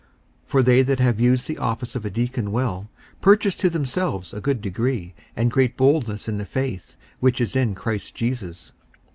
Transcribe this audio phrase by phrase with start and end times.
[0.45, 2.89] 54:003:013 For they that have used the office of a deacon well
[3.21, 7.75] purchase to themselves a good degree, and great boldness in the faith which is in
[7.75, 8.71] Christ Jesus.